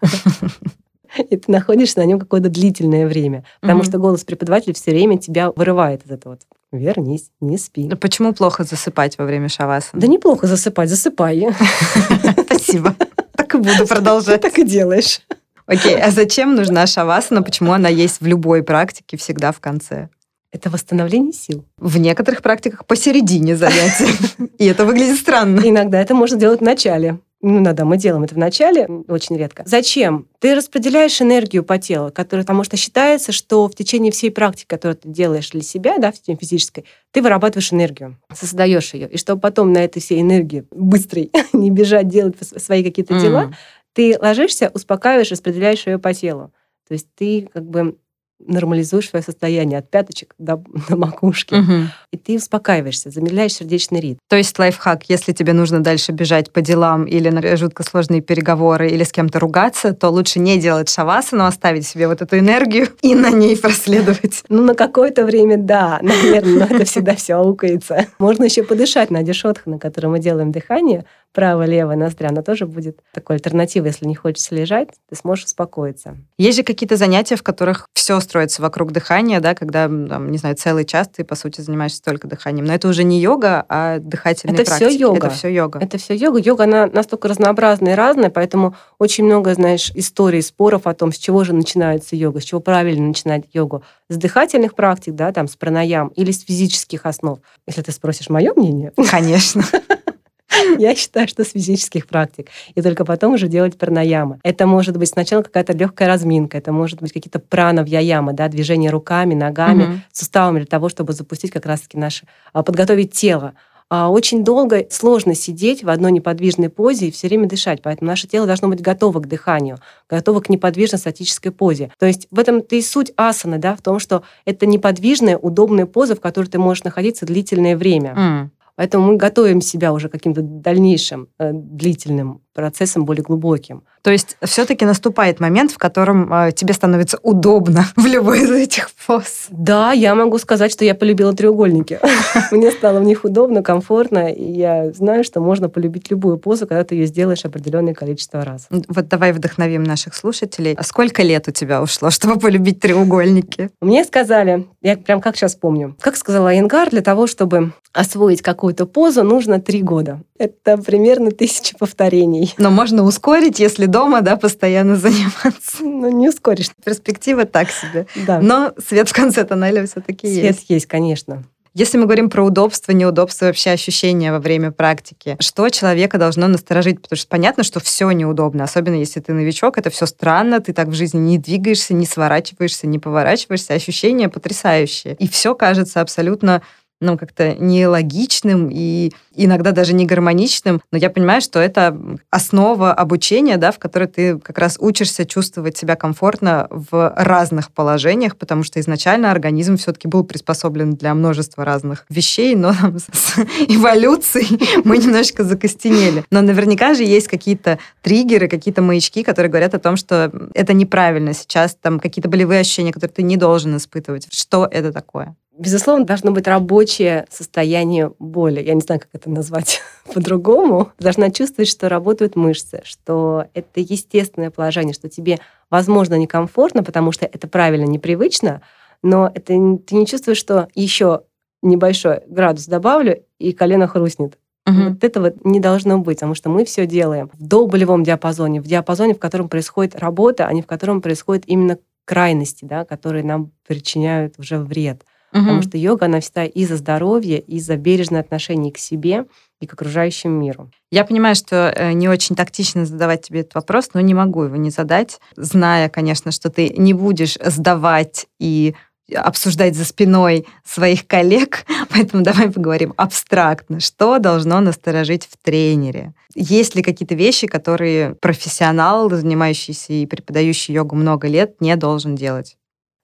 [1.30, 3.43] и ты находишься на нем какое-то длительное время.
[3.62, 3.86] Потому mm-hmm.
[3.86, 6.34] что голос преподавателя все время тебя вырывает из этого.
[6.34, 6.41] Вот.
[6.71, 7.88] Вернись, не спи.
[7.88, 10.01] Да почему плохо засыпать во время шавасана?
[10.01, 11.47] Да неплохо засыпать, засыпай.
[12.45, 12.95] Спасибо.
[13.36, 14.39] Так и буду продолжать.
[14.41, 15.19] Так и делаешь.
[15.65, 17.43] Окей, а зачем нужна шавасана?
[17.43, 20.08] Почему она есть в любой практике всегда в конце?
[20.56, 21.65] Это восстановление сил.
[21.78, 24.08] В некоторых практиках посередине занятия.
[24.58, 25.60] И это выглядит странно.
[25.62, 29.62] Иногда это можно делать в начале ну, иногда мы делаем это в начале, очень редко.
[29.68, 30.28] Зачем?
[30.39, 34.98] Ты распределяешь энергию по телу, которая, потому что считается, что в течение всей практики, которую
[34.98, 39.08] ты делаешь для себя, да, в течение физической, ты вырабатываешь энергию, создаешь ее.
[39.10, 43.22] И чтобы потом на этой всей энергии быстрой не бежать делать свои какие-то mm.
[43.22, 43.54] дела,
[43.94, 46.52] ты ложишься, успокаиваешь, распределяешь ее по телу.
[46.88, 47.96] То есть ты как бы
[48.39, 51.56] нормализуешь свое состояние от пяточек до, до макушки.
[51.56, 51.89] Угу.
[52.12, 54.19] И ты успокаиваешься, замедляешь сердечный ритм.
[54.28, 58.89] То есть лайфхак, если тебе нужно дальше бежать по делам или на жутко сложные переговоры,
[58.89, 62.88] или с кем-то ругаться, то лучше не делать шавасы, но оставить себе вот эту энергию
[63.02, 64.43] и на ней проследовать.
[64.50, 68.08] Ну, на какое-то время, да, наверное, но это всегда все аукается.
[68.19, 73.02] Можно еще подышать на дешотх, на котором мы делаем дыхание, право-лево ноздря, она тоже будет
[73.13, 73.89] такой альтернативой.
[73.89, 76.17] Если не хочется лежать, ты сможешь успокоиться.
[76.38, 80.56] Есть же какие-то занятия, в которых все строится вокруг дыхания, да, когда, там, не знаю,
[80.56, 82.65] целый час ты, по сути, занимаешься только дыханием.
[82.65, 84.89] Но это уже не йога, а дыхательные это практики.
[84.89, 85.17] Все йога.
[85.17, 85.80] Это все йога.
[85.80, 86.39] Это все йога.
[86.39, 91.17] Йога, она настолько разнообразная и разная, поэтому очень много, знаешь, историй, споров о том, с
[91.17, 93.84] чего же начинается йога, с чего правильно начинать йогу.
[94.08, 97.39] С дыхательных практик, да, там, с пранаям или с физических основ.
[97.67, 98.93] Если ты спросишь мое мнение.
[99.12, 99.63] Конечно.
[100.80, 102.50] Я считаю, что с физических практик.
[102.76, 104.39] И только потом уже делать пранаямы.
[104.44, 109.34] Это может быть сначала какая-то легкая разминка, это может быть какие-то пранавьяямы, да, движение руками,
[109.34, 109.94] ногами, угу.
[110.12, 113.54] суставами для того, чтобы запустить как раз-таки наше, а, подготовить тело.
[113.88, 117.82] а, очень долго сложно сидеть в одной неподвижной позе и все время дышать.
[117.84, 119.78] Поэтому наше тело должно быть готово к дыханию,
[120.10, 121.91] готово к неподвижной статической позе.
[122.00, 126.15] То есть в этом-то и суть асаны, да, в том, что это неподвижная, удобная поза,
[126.15, 128.15] в которой ты можешь находиться длительное время.
[128.18, 128.50] Mm.
[128.75, 133.84] Поэтому мы готовим себя уже к каким-то дальнейшим э, длительным процессом более глубоким.
[134.02, 138.89] То есть все-таки наступает момент, в котором э, тебе становится удобно в любой из этих
[139.06, 139.48] поз.
[139.50, 142.00] Да, я могу сказать, что я полюбила треугольники.
[142.52, 146.84] Мне стало в них удобно, комфортно, и я знаю, что можно полюбить любую позу, когда
[146.84, 148.68] ты ее сделаешь определенное количество раз.
[148.70, 150.76] Вот давай вдохновим наших слушателей.
[150.78, 153.70] А сколько лет у тебя ушло, чтобы полюбить треугольники?
[153.82, 158.86] Мне сказали, я прям как сейчас помню, как сказала Айнгар, для того, чтобы освоить какую-то
[158.86, 160.22] позу, нужно три года.
[160.38, 162.44] Это примерно тысяча повторений.
[162.58, 165.84] Но можно ускорить, если дома, да, постоянно заниматься.
[165.84, 166.69] Ну, не ускоришь.
[166.84, 168.08] Перспектива так себе.
[168.27, 168.39] Да.
[168.39, 170.60] Но свет в конце тоннеля все-таки есть.
[170.60, 171.43] Свет есть, конечно.
[171.77, 177.01] Если мы говорим про удобство, неудобство, вообще ощущения во время практики, что человека должно насторожить?
[177.01, 180.88] Потому что понятно, что все неудобно, особенно если ты новичок, это все странно, ты так
[180.88, 185.15] в жизни не двигаешься, не сворачиваешься, не поворачиваешься, ощущения потрясающие.
[185.15, 186.62] И все кажется абсолютно
[187.01, 191.97] ну, как-то нелогичным и иногда даже не гармоничным, но я понимаю, что это
[192.29, 198.38] основа обучения, да, в которой ты как раз учишься чувствовать себя комфортно в разных положениях,
[198.38, 204.97] потому что изначально организм все-таки был приспособлен для множества разных вещей, но с эволюцией мы
[204.97, 206.23] немножечко закостенели.
[206.31, 211.34] Но наверняка же есть какие-то триггеры, какие-то маячки, которые говорят о том, что это неправильно
[211.34, 214.27] сейчас, там какие-то болевые ощущения, которые ты не должен испытывать.
[214.34, 215.36] Что это такое?
[215.58, 218.62] Безусловно, должно быть рабочее состояние боли.
[218.62, 219.82] Я не знаю, как это назвать
[220.13, 220.91] по-другому.
[221.00, 225.39] Должна чувствовать, что работают мышцы, что это естественное положение, что тебе,
[225.70, 228.62] возможно, некомфортно, потому что это правильно, непривычно,
[229.02, 231.22] но это, ты не чувствуешь, что еще
[231.62, 234.38] небольшой градус добавлю, и колено хрустнет.
[234.68, 234.89] Угу.
[234.89, 239.13] Вот этого не должно быть, потому что мы все делаем в доболевом диапазоне, в диапазоне,
[239.13, 244.36] в котором происходит работа, а не в котором происходит именно крайности, да, которые нам причиняют
[244.39, 245.04] уже вред.
[245.36, 245.43] Угу.
[245.43, 249.26] Потому что йога, она всегда и за здоровье, и за бережное отношение к себе
[249.60, 250.71] и к окружающему миру.
[250.91, 254.56] Я понимаю, что э, не очень тактично задавать тебе этот вопрос, но не могу его
[254.56, 258.76] не задать, зная, конечно, что ты не будешь сдавать и
[259.13, 263.82] обсуждать за спиной своих коллег, поэтому давай поговорим абстрактно.
[263.82, 266.13] Что должно насторожить в тренере?
[266.34, 272.56] Есть ли какие-то вещи, которые профессионал, занимающийся и преподающий йогу много лет, не должен делать?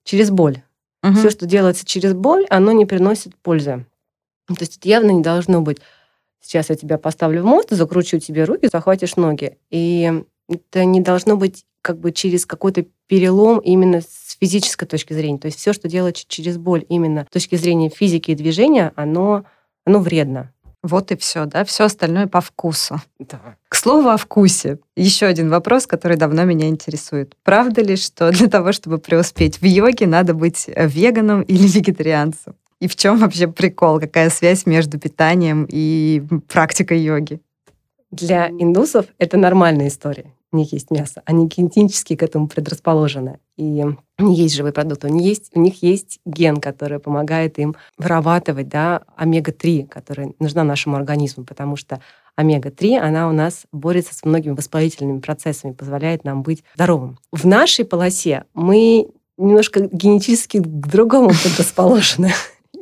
[0.06, 0.62] Через боль.
[1.04, 1.14] Угу.
[1.16, 3.86] Все, что делается через боль, оно не приносит пользы.
[4.48, 5.78] То есть это явно не должно быть.
[6.42, 9.58] Сейчас я тебя поставлю в мост, закручу тебе руки, захватишь ноги.
[9.70, 15.40] И это не должно быть как бы через какой-то перелом именно с физической точки зрения.
[15.40, 19.46] То есть все, что делается через боль именно с точки зрения физики и движения, оно,
[19.86, 20.54] оно вредно.
[20.84, 23.00] Вот и все, да, все остальное по вкусу.
[23.20, 23.40] Да.
[23.70, 24.80] К слову о вкусе.
[24.96, 27.36] Еще один вопрос, который давно меня интересует.
[27.44, 32.56] Правда ли, что для того, чтобы преуспеть в йоге, надо быть веганом или вегетарианцем?
[32.80, 34.00] И в чем вообще прикол?
[34.00, 37.40] Какая связь между питанием и практикой йоги?
[38.10, 41.22] Для индусов это нормальная история не есть мясо.
[41.26, 43.40] Они генетически к этому предрасположены.
[43.58, 43.86] И
[44.20, 45.08] не есть живые продукты.
[45.08, 50.64] У них есть, у них есть ген, который помогает им вырабатывать да, омега-3, которая нужна
[50.64, 52.02] нашему организму, потому что
[52.36, 57.18] омега-3, она у нас борется с многими воспалительными процессами, позволяет нам быть здоровым.
[57.32, 62.32] В нашей полосе мы немножко генетически к другому предрасположены.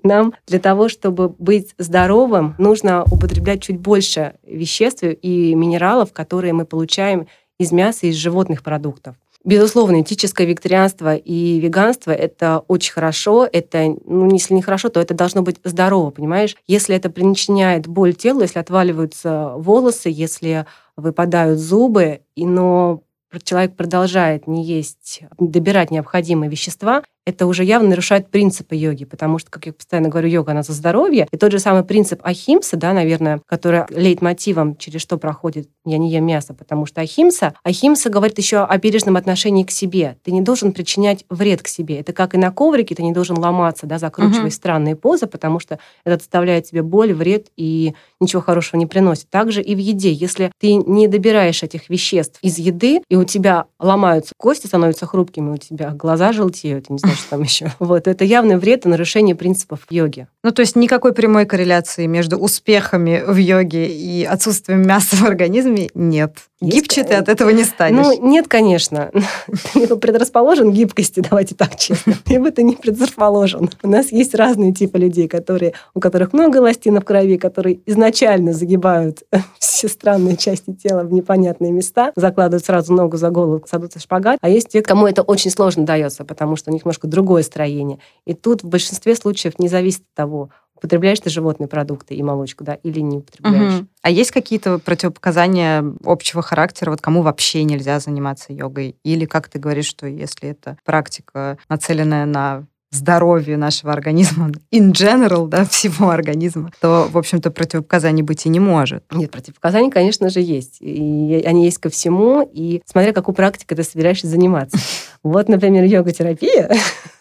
[0.03, 6.65] Нам для того, чтобы быть здоровым, нужно употреблять чуть больше веществ и минералов, которые мы
[6.65, 7.27] получаем
[7.59, 9.15] из мяса и из животных продуктов.
[9.45, 13.47] Безусловно, этическое вегетарианство и веганство— это очень хорошо.
[13.51, 16.57] Это, ну, если не хорошо, то это должно быть здорово, понимаешь?
[16.67, 20.65] Если это причиняет боль телу, если отваливаются волосы, если
[20.97, 23.01] выпадают зубы, но
[23.43, 29.51] человек продолжает не есть, добирать необходимые вещества, это уже явно нарушает принципы йоги, потому что,
[29.51, 31.27] как я постоянно говорю, йога, она за здоровье.
[31.31, 36.11] И тот же самый принцип ахимса, да, наверное, который лейтмотивом, через что проходит «я не
[36.11, 40.17] ем мясо», потому что ахимса, ахимса говорит еще о бережном отношении к себе.
[40.23, 41.99] Ты не должен причинять вред к себе.
[41.99, 44.51] Это как и на коврике, ты не должен ломаться, да, закручивая угу.
[44.51, 49.29] странные позы, потому что это доставляет тебе боль, вред и ничего хорошего не приносит.
[49.29, 50.11] Также и в еде.
[50.11, 55.51] Если ты не добираешь этих веществ из еды, и у тебя ломаются кости, становятся хрупкими,
[55.51, 57.71] у тебя глаза желтеют, не знаю, что там еще.
[57.79, 60.27] Вот, это явный вред и нарушение принципов йоги.
[60.43, 65.89] Ну, то есть никакой прямой корреляции между успехами в йоге и отсутствием мяса в организме
[65.93, 66.48] нет.
[66.61, 68.05] Гибче ты от этого не станешь.
[68.05, 69.11] Ну, нет, конечно.
[69.73, 73.69] Ты предрасположен к гибкости, давайте так честно, ты не предрасположен.
[73.81, 78.51] У нас есть разные типы людей, которые, у которых много эластина в крови, которые изначально
[78.51, 79.23] загибают
[79.59, 84.37] все странные части тела в непонятные места, закладывают сразу ногу за голову, садутся в шпагат.
[84.41, 87.99] А есть те, кому это очень сложно дается, потому что у них немножко другое строение.
[88.25, 92.63] И тут в большинстве случаев не зависит от того, употребляешь ты животные продукты и молочку,
[92.63, 93.81] да, или не употребляешь.
[93.81, 93.87] Угу.
[94.01, 98.95] А есть какие-то противопоказания общего характера, вот кому вообще нельзя заниматься йогой?
[99.03, 105.47] Или как ты говоришь, что если это практика, нацеленная на здоровье нашего организма, in general,
[105.47, 109.03] да, всего организма, то, в общем-то, противопоказаний быть и не может.
[109.11, 110.77] Нет, противопоказания, конечно же, есть.
[110.79, 114.77] И они есть ко всему, и смотря какую практикой ты собираешься заниматься.
[115.21, 116.71] Вот, например, йога-терапия,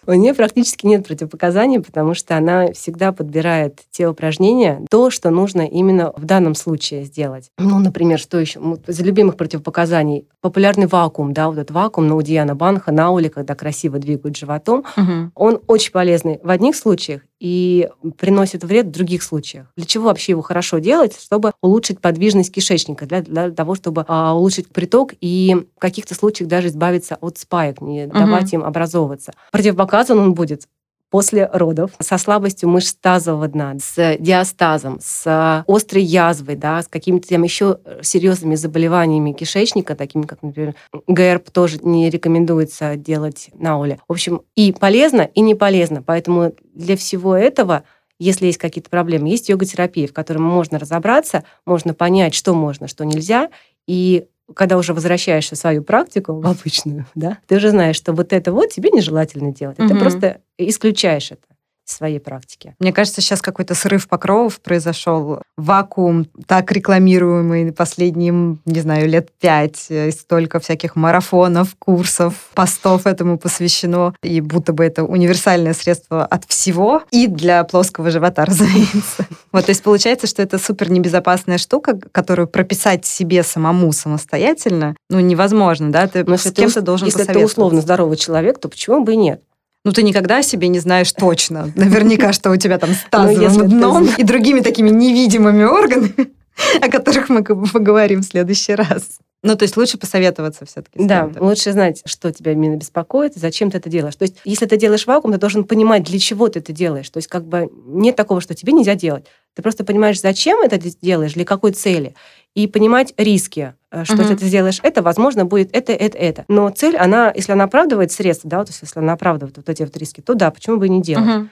[0.08, 5.62] у нее практически нет противопоказаний, потому что она всегда подбирает те упражнения, то, что нужно
[5.62, 7.50] именно в данном случае сделать.
[7.58, 8.60] Ну, например, что еще?
[8.86, 13.54] Из любимых противопоказаний популярный вакуум, да, вот этот вакуум на Удияна Банха, на Уле, когда
[13.54, 15.30] красиво двигают животом, угу.
[15.34, 19.66] он очень полезный в одних случаях и приносит вред в других случаях.
[19.76, 21.18] Для чего вообще его хорошо делать?
[21.20, 26.48] Чтобы улучшить подвижность кишечника, для, для того, чтобы а, улучшить приток и в каких-то случаях
[26.48, 28.18] даже избавиться от спаек, не угу.
[28.18, 29.32] давать им образовываться.
[29.52, 30.68] Противопоказан он будет
[31.10, 37.28] после родов со слабостью мышц тазового дна, с диастазом, с острой язвой, да, с какими-то
[37.28, 40.74] там еще серьезными заболеваниями кишечника, такими как, например,
[41.06, 43.98] ГЭРБ тоже не рекомендуется делать на уле.
[44.08, 46.02] В общем, и полезно, и не полезно.
[46.02, 47.84] Поэтому для всего этого
[48.20, 53.04] если есть какие-то проблемы, есть йога-терапия, в которой можно разобраться, можно понять, что можно, что
[53.04, 53.48] нельзя,
[53.86, 58.32] и когда уже возвращаешься в свою практику, в обычную, да, ты уже знаешь, что вот
[58.32, 59.78] это вот тебе нежелательно делать.
[59.78, 59.88] Угу.
[59.88, 61.42] Ты просто исключаешь это
[61.90, 62.74] своей практики.
[62.78, 65.42] Мне кажется, сейчас какой-то срыв покровов произошел.
[65.56, 69.86] Вакуум, так рекламируемый последние, не знаю, лет пять.
[69.88, 74.14] Э, столько всяких марафонов, курсов, постов этому посвящено.
[74.22, 77.02] И будто бы это универсальное средство от всего.
[77.10, 79.26] И для плоского живота, разумеется.
[79.52, 85.20] Вот, то есть получается, что это супер небезопасная штука, которую прописать себе самому самостоятельно, ну,
[85.20, 86.06] невозможно, да?
[86.06, 89.42] Ты с кем-то должен Если ты условно здоровый человек, то почему бы и нет?
[89.88, 91.72] Ну, ты никогда о себе не знаешь точно.
[91.74, 96.28] Наверняка, что у тебя там с ну, тазовым дном и другими такими невидимыми органами,
[96.82, 99.18] о которых мы поговорим в следующий раз.
[99.42, 101.02] Ну, то есть лучше посоветоваться все-таки.
[101.02, 104.16] Да, лучше знать, что тебя именно беспокоит и зачем ты это делаешь.
[104.16, 107.08] То есть, если ты делаешь вакуум, ты должен понимать, для чего ты это делаешь.
[107.08, 109.24] То есть, как бы нет такого, что тебе нельзя делать.
[109.54, 112.14] Ты просто понимаешь, зачем это делаешь, для какой цели
[112.54, 114.22] и понимать риски, э, что угу.
[114.22, 116.44] если ты сделаешь это, возможно, будет это, это, это.
[116.48, 119.96] Но цель, она, если она оправдывает средства, да, вот если она оправдывает вот эти вот
[119.96, 121.36] риски, то да, почему бы и не делать?
[121.36, 121.48] Угу.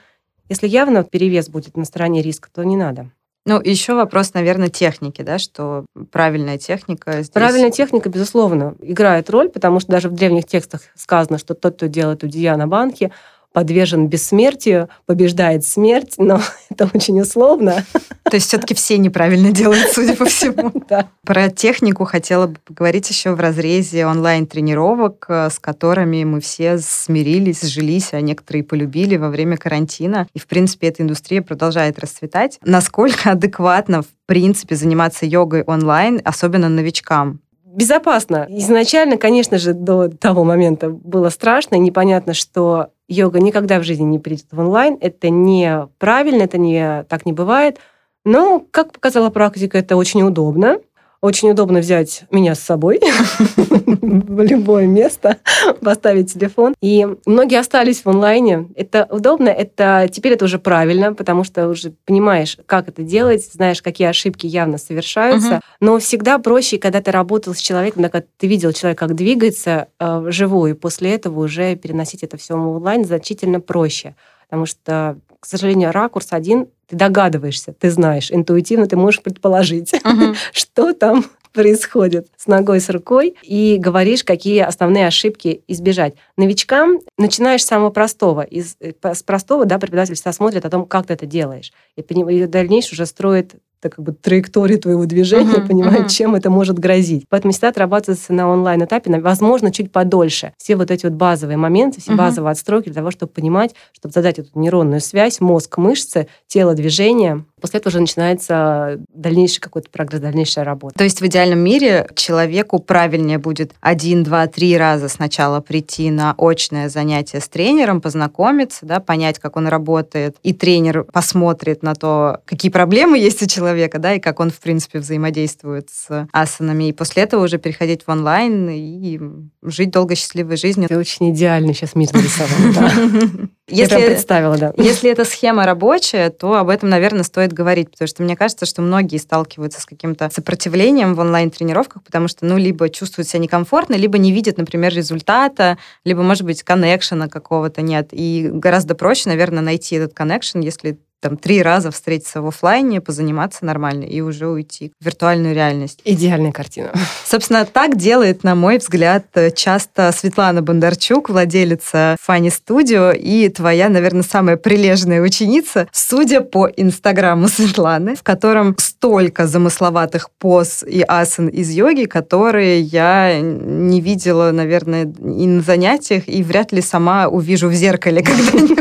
[0.49, 3.09] Если явно перевес будет на стороне риска, то не надо.
[3.45, 7.29] Ну, еще вопрос, наверное, техники, да, что правильная техника здесь...
[7.29, 11.87] Правильная техника, безусловно, играет роль, потому что даже в древних текстах сказано, что тот, кто
[11.87, 13.13] делает удия на банке,
[13.57, 16.39] подвержен бессмертию, побеждает смерть, но
[16.69, 17.83] это очень условно.
[18.21, 20.71] То есть все-таки все неправильно делают, судя по всему.
[20.87, 21.07] Да.
[21.25, 27.63] Про технику хотела бы поговорить еще в разрезе онлайн-тренировок, э, с которыми мы все смирились,
[27.63, 30.27] сжились, а некоторые полюбили во время карантина.
[30.35, 32.59] И, в принципе, эта индустрия продолжает расцветать.
[32.63, 37.39] Насколько адекватно, в принципе, заниматься йогой онлайн, особенно новичкам?
[37.77, 38.47] безопасно.
[38.49, 44.03] Изначально, конечно же, до того момента было страшно и непонятно, что йога никогда в жизни
[44.03, 44.97] не придет в онлайн.
[45.01, 47.79] Это неправильно, это не, так не бывает.
[48.25, 50.79] Но, как показала практика, это очень удобно.
[51.21, 52.99] Очень удобно взять меня с собой
[53.47, 55.37] в любое место,
[55.81, 56.75] поставить телефон.
[56.81, 58.67] И многие остались в онлайне.
[58.75, 63.81] Это удобно, это теперь это уже правильно, потому что уже понимаешь, как это делать, знаешь,
[63.81, 65.55] какие ошибки явно совершаются.
[65.55, 65.61] Угу.
[65.79, 70.19] Но всегда проще, когда ты работал с человеком, когда ты видел человека, как двигается э,
[70.19, 74.15] вживую, и после этого уже переносить это все в онлайн значительно проще.
[74.49, 80.35] Потому что, к сожалению, ракурс один ты догадываешься, ты знаешь, интуитивно ты можешь предположить, uh-huh.
[80.53, 81.25] что там
[81.57, 86.13] происходит с ногой, с рукой, и говоришь, какие основные ошибки избежать.
[86.37, 88.41] Новичкам начинаешь с самого простого.
[88.41, 91.73] Из, э, с простого да, преподаватель всегда смотрит о том, как ты это делаешь.
[91.95, 96.09] И, и дальнейшее уже строит это как бы траектории твоего движения, uh-huh, понимает, uh-huh.
[96.09, 97.25] чем это может грозить.
[97.29, 100.53] Поэтому всегда отрабатывается на онлайн-этапе, возможно, чуть подольше.
[100.57, 102.17] Все вот эти вот базовые моменты, все uh-huh.
[102.17, 107.43] базовые отстройки для того, чтобы понимать, чтобы задать эту нейронную связь, мозг, мышцы, тело, движение,
[107.59, 110.95] После этого уже начинается дальнейший какой-то прогресс, дальнейшая работа.
[110.95, 116.35] То есть в идеальном мире человеку правильнее будет один, два, три раза сначала прийти на
[116.37, 122.41] очное занятие с тренером, познакомиться, да, понять, как он работает, и тренер посмотрит на то,
[122.45, 126.89] какие проблемы есть у человека, человека, да, и как он, в принципе, взаимодействует с асанами.
[126.89, 129.19] И после этого уже переходить в онлайн и
[129.61, 130.87] жить долго счастливой жизнью.
[130.87, 132.89] Ты очень идеальный сейчас мир нарисовал.
[133.69, 134.73] Если, Я представила, да.
[134.77, 138.81] Если эта схема рабочая, то об этом, наверное, стоит говорить, потому что мне кажется, что
[138.81, 144.17] многие сталкиваются с каким-то сопротивлением в онлайн-тренировках, потому что, ну, либо чувствуют себя некомфортно, либо
[144.17, 148.07] не видят, например, результата, либо, может быть, коннекшена какого-то нет.
[148.13, 153.65] И гораздо проще, наверное, найти этот коннекшн, если там три раза встретиться в офлайне, позаниматься
[153.65, 155.99] нормально и уже уйти в виртуальную реальность.
[156.03, 156.91] Идеальная картина.
[157.25, 159.25] Собственно, так делает, на мой взгляд,
[159.55, 167.47] часто Светлана Бондарчук, владелица Фани Студио и твоя, наверное, самая прилежная ученица, судя по инстаграму
[167.47, 175.05] Светланы, в котором столько замысловатых поз и асан из йоги, которые я не видела, наверное,
[175.05, 178.77] и на занятиях, и вряд ли сама увижу в зеркале когда-нибудь.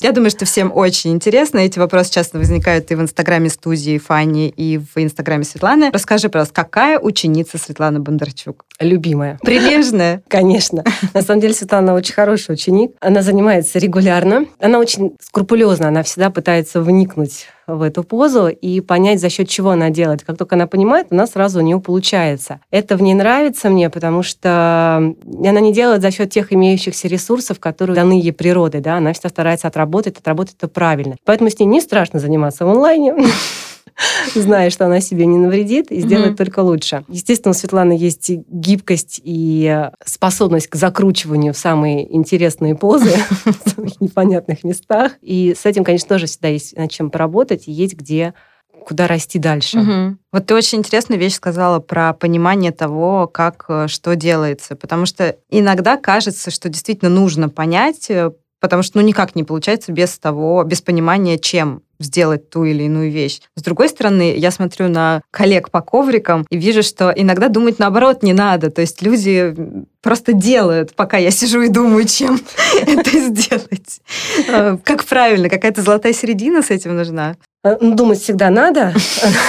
[0.00, 1.39] Я думаю, что всем очень интересно.
[1.40, 5.90] Эти вопросы часто возникают и в инстаграме студии Фани, и в инстаграме Светланы.
[5.90, 8.64] Расскажи, пожалуйста, какая ученица Светлана Бондарчук?
[8.78, 9.38] Любимая.
[9.42, 10.22] Прилежная?
[10.28, 10.84] Конечно.
[11.14, 12.92] На самом деле Светлана очень хороший ученик.
[13.00, 14.44] Она занимается регулярно.
[14.58, 15.88] Она очень скрупулезна.
[15.88, 17.46] Она всегда пытается вникнуть
[17.76, 20.22] в эту позу и понять, за счет чего она делает.
[20.24, 22.60] Как только она понимает, она сразу у нее получается.
[22.70, 27.60] Это в ней нравится мне, потому что она не делает за счет тех имеющихся ресурсов,
[27.60, 28.80] которые даны ей природой.
[28.80, 28.96] Да?
[28.96, 31.16] Она всегда старается отработать, отработать это правильно.
[31.24, 33.14] Поэтому с ней не страшно заниматься в онлайне.
[34.34, 36.36] зная, что она себе не навредит, и сделает mm-hmm.
[36.36, 37.04] только лучше.
[37.08, 43.14] Естественно, у Светланы есть гибкость и способность к закручиванию в самые интересные позы
[43.44, 45.12] в самых непонятных местах.
[45.22, 48.34] И с этим, конечно, тоже всегда есть над чем поработать, и есть где
[48.80, 49.78] куда расти дальше.
[49.78, 50.16] Угу.
[50.32, 55.36] Вот ты очень интересную вещь сказала про понимание того, как э, что делается, потому что
[55.50, 60.64] иногда кажется, что действительно нужно понять, э, потому что ну никак не получается без того,
[60.64, 63.40] без понимания, чем сделать ту или иную вещь.
[63.54, 68.22] С другой стороны, я смотрю на коллег по коврикам и вижу, что иногда думать наоборот
[68.22, 68.70] не надо.
[68.70, 69.54] То есть люди
[70.00, 72.40] просто делают, пока я сижу и думаю, чем
[72.86, 74.00] это сделать.
[74.48, 75.48] Э, как правильно?
[75.48, 77.36] Какая-то золотая середина с этим нужна?
[77.62, 78.94] Э, ну, думать всегда надо.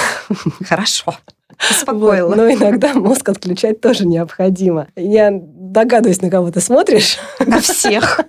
[0.68, 1.14] Хорошо.
[1.70, 2.28] Успокоила.
[2.28, 2.36] Вот.
[2.36, 4.88] Но иногда мозг отключать тоже необходимо.
[4.96, 7.18] Я догадываюсь, на кого ты смотришь.
[7.38, 8.20] На всех.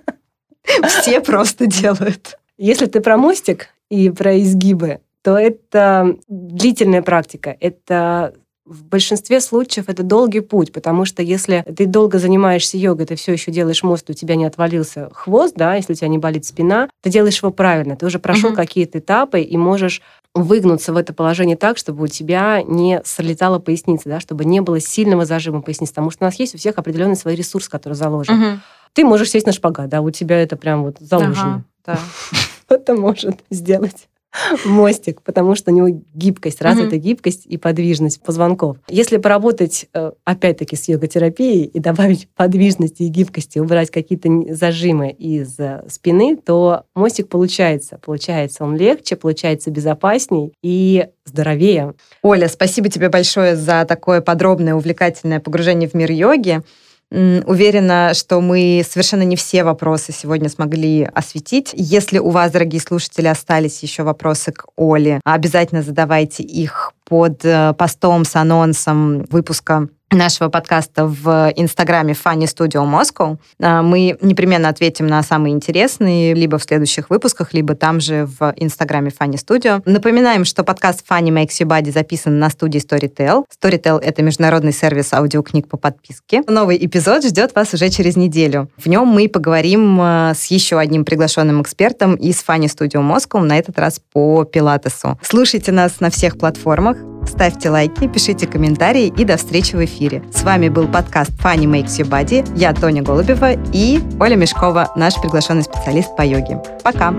[0.88, 2.38] Все просто делают.
[2.56, 7.56] Если ты про мостик и про изгибы, то это длительная практика.
[7.60, 8.34] Это
[8.66, 13.32] в большинстве случаев это долгий путь, потому что если ты долго занимаешься йогой, ты все
[13.32, 16.88] еще делаешь мост, у тебя не отвалился хвост, да, если у тебя не болит спина,
[17.02, 18.56] ты делаешь его правильно, ты уже прошел uh-huh.
[18.56, 20.00] какие-то этапы и можешь
[20.34, 24.80] выгнуться в это положение так, чтобы у тебя не слетала поясница, да, чтобы не было
[24.80, 28.42] сильного зажима поясницы, потому что у нас есть у всех определенный свой ресурс, который заложен.
[28.42, 28.58] Uh-huh.
[28.94, 31.64] Ты можешь сесть на шпагат, да, у тебя это прям вот заложено.
[31.84, 31.98] Ага, да.
[32.74, 34.08] Кто-то может сделать
[34.64, 37.02] мостик, потому что у него гибкость, развитая mm-hmm.
[37.02, 38.78] гибкость и подвижность позвонков.
[38.88, 45.56] Если поработать, э, опять-таки, с йога-терапией и добавить подвижности и гибкости, убрать какие-то зажимы из
[45.60, 48.00] э, спины, то мостик получается.
[48.04, 51.94] Получается он легче, получается безопасней и здоровее.
[52.22, 56.62] Оля, спасибо тебе большое за такое подробное, увлекательное погружение в мир йоги.
[57.10, 61.70] Уверена, что мы совершенно не все вопросы сегодня смогли осветить.
[61.74, 67.74] Если у вас, дорогие слушатели, остались еще вопросы к Оле, обязательно задавайте их под э,
[67.74, 73.38] постом с анонсом выпуска нашего подкаста в Инстаграме Funny Studio Moscow.
[73.60, 78.54] А, мы непременно ответим на самые интересные либо в следующих выпусках, либо там же в
[78.56, 79.82] Инстаграме Funny Studio.
[79.84, 83.44] Напоминаем, что подкаст Funny Makes You Body записан на студии Storytel.
[83.60, 86.42] Storytel— это международный сервис аудиокниг по подписке.
[86.46, 88.68] Новый эпизод ждет вас уже через неделю.
[88.76, 93.58] В нем мы поговорим а, с еще одним приглашенным экспертом из Funny Studio Moscow, на
[93.58, 95.18] этот раз по пилатесу.
[95.22, 96.96] Слушайте нас на всех платформах,
[97.28, 100.22] ставьте лайки, пишите комментарии и до встречи в эфире.
[100.32, 102.46] С вами был подкаст Funny Makes You Body.
[102.56, 106.60] Я Тоня Голубева и Оля Мешкова, наш приглашенный специалист по йоге.
[106.82, 107.14] Пока!